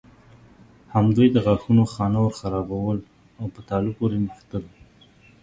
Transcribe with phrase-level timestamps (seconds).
[0.95, 2.97] همدوی د غاښونو خانه ورخرابول
[3.39, 4.63] او په تالو پورې نښتل.